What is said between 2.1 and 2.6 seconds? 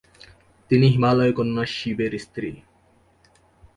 স্ত্রী।